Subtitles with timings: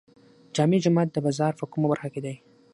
[0.55, 2.35] جامع جومات د بازار په کومه برخه کې دی؟